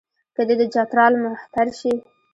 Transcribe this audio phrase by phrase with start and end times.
[0.35, 1.93] که دی د چترال مهتر شي.